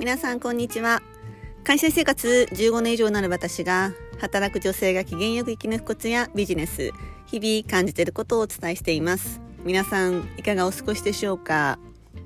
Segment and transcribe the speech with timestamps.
[0.00, 1.02] 皆さんこんにちは。
[1.62, 6.92] 会社生活15年以上になる私が働く女性が機嫌よく生き抜くコツやビジネス
[7.26, 9.42] 日々感じていることをお伝えしています。
[9.62, 11.78] 皆さんいかがお過ごしでしょうか？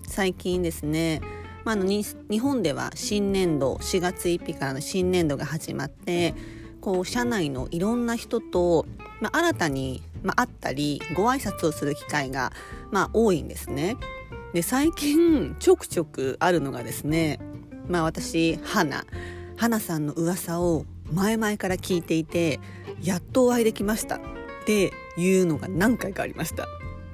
[0.07, 1.21] 最近ですね
[1.64, 6.36] まあ、あの日本では新年度4月1日からの新年度が始まって
[6.81, 8.86] こう社内のいろんな人と、
[9.21, 12.53] まあ、新たに、まあ、会ったりご挨拶をする機会が、
[12.93, 13.96] まあ、多いんですね。
[14.53, 17.41] で最近ちょくちょくあるのがですね
[17.89, 19.05] まあ私花
[19.57, 22.61] 花さんの噂を前々から聞いていて
[23.03, 24.17] やっとお会いできました。
[24.17, 24.21] っ
[24.67, 26.67] ていうのが何回かありました。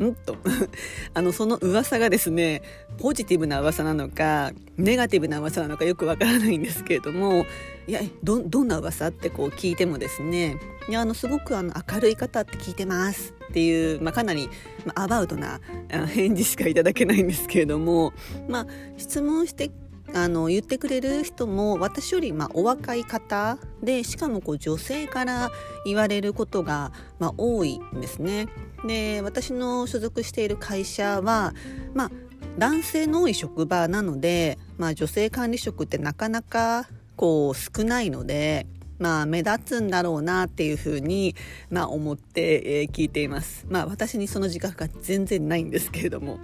[0.05, 0.37] んと。
[1.15, 2.62] あのその噂がですね
[2.98, 7.45] ポジティブな噂なのかネガティブな噂なのかよくわからないんですけれども
[7.87, 10.57] いやどどんな噂ってこう聞いてもですね
[10.88, 13.34] いやあのすごくあの明るい方って聞いてます。
[13.51, 14.48] っていう、まあ、かなり、
[14.87, 15.60] まあ、アバウトな
[16.07, 18.12] 返事しかいただけないんですけれども、
[18.49, 19.73] まあ、質問して
[20.14, 25.50] あの言ってくれる人も私よりまあお若い方でしかもこう女性から
[25.84, 28.48] 言われることがまあ多いんですね。
[28.86, 31.54] で私の所属している会社は、
[31.94, 32.10] まあ、
[32.58, 38.66] 男性の多い職場なので、まあ、女性管理職ってなかなかこう少ないので、
[38.98, 41.34] まあ、目立つんだろうなっていうふうに、
[41.70, 43.66] まあ、思って、えー、聞いています。
[43.68, 46.38] まあ、私にその自覚が全然ないんですけれども。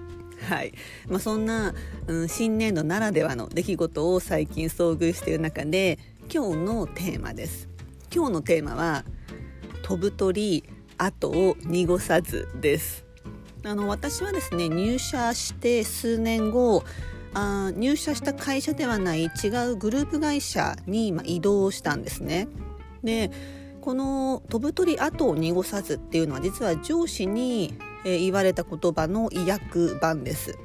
[0.47, 0.73] はい。
[1.09, 1.75] まあ、そんな、
[2.07, 5.99] うん、新年度ならではの出来事を最近遭遇している中で
[6.33, 7.69] 今日のテーマです。
[8.15, 9.05] 今日のテーマは
[9.83, 10.65] 飛ぶ鳥
[10.99, 13.05] 後を濁さずです。
[13.65, 16.85] あの私はですね入社して数年後
[17.35, 22.47] あ入社した会社ではない違うグループ会社に、ま移動したんですね。
[23.03, 23.33] で
[23.81, 27.75] この「飛ぶ鳥後を濁さず」っていうのは実は上司に
[28.07, 30.57] え言われた言葉の意訳版です。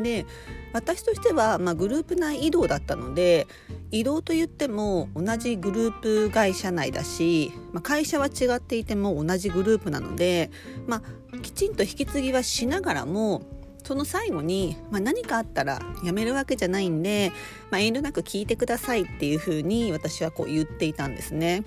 [0.00, 0.26] で
[0.72, 3.48] 私としては、まあ、グループ内移動だったので
[3.90, 10.50] 移動といっても同じグループ会社内だし、まあ、会社は違っていても同じグループなので、
[10.86, 11.02] ま
[11.32, 13.42] あ、きちんと引き継ぎはしながらも
[13.82, 17.32] その最後に、まあ、何かあったら辞めるわけじゃないんで、
[17.70, 21.64] まあ、遠慮なく聞いてくださいっていうふうに私はこう言っていたんですね。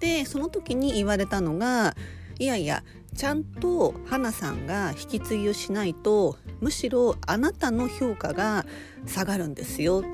[0.00, 1.94] でその時に言われたのが
[2.38, 2.82] いやいや
[3.14, 8.66] ちゃんと花さんが引き継ぎをしないとむしろあなたの評価が
[9.06, 10.04] 下がるんですよ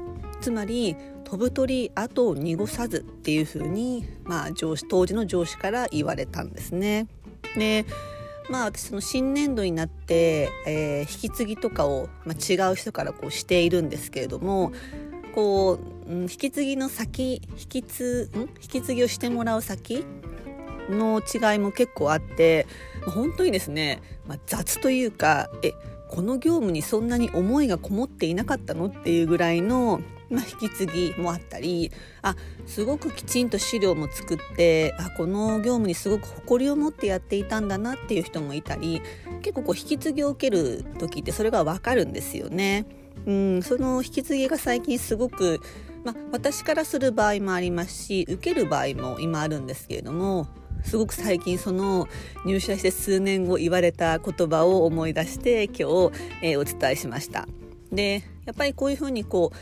[0.40, 7.06] つまり飛ぶ鳥後を濁さずっていうふうに、まあ、上司当時の上司から言われたんですね。
[7.56, 7.86] で
[8.48, 14.72] まあ私その新年度になって、えー、引き継ぎとかを、まあ、違う人からこうしているんですけれども
[15.36, 15.78] こ
[16.08, 18.40] う、うん、引き継ぎの先引き継ん？
[18.40, 20.04] 引き継ぎをしてもらう先
[20.88, 22.66] の違いも結構あって
[23.06, 25.72] 本当にですね、まあ、雑というかえ
[26.08, 32.34] この業務にそんなに思いがこもっていなかったのっていうぐらいの、まあ、引き継ぎもあったりあ
[32.66, 39.00] すごくきちんと資料も作ってあこの業務にすごく誇りを持ってやっていたんだなっていう人もいたり
[39.42, 42.86] 結構こう引き継ぎを受ける時ってそれが分かるんですよね。
[43.26, 45.60] うん、その引き継ぎが最近すごく
[46.04, 50.48] ま、私からする場合もありますし受ける場合も今あるんですけれども
[50.84, 52.08] すごく最近その
[52.44, 55.82] 入社して数年後言われた言葉を思い出して今日、
[56.42, 57.46] えー、お伝えしました。
[57.92, 59.56] でやっぱりこういうふうにこう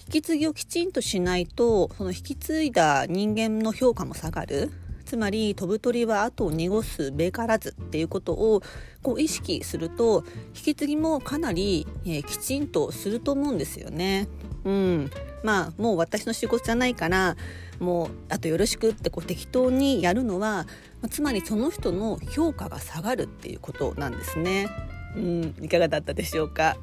[0.00, 4.70] 引き継ぎをきちんとしないとその引き継いだ人間の評価も下がる
[5.04, 8.62] つまり飛ぶ鳥は後を濁すべからずっていうことを
[9.02, 14.28] こう意識すると引き継ぎもかなり、えー、きちんとすると思うんですよね。
[14.64, 15.10] うん、
[15.42, 17.36] まあもう私の仕事じゃないから
[17.80, 20.66] もうあとよろしくってこう適当にやるのは
[21.10, 24.68] つまりその人の評価が下がるっていうことなんですね。
[25.16, 26.76] うん、いかがだったでしょうか？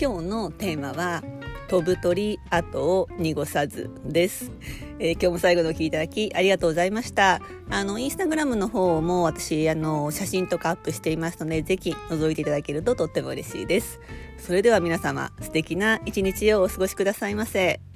[0.00, 1.22] 今日のテーマは
[1.68, 4.50] 飛ぶ鳥跡を濁さずです、
[4.98, 7.40] えー、今日も最後のお聞いただきありがとうございました。
[7.70, 14.00] あのインスタグラムの方も私あの写真とかアップしていますのでぜひ覗いていただけるととっても嬉しいです。
[14.38, 17.93] それでは皆様素敵な一日をお過ごしくださいませ。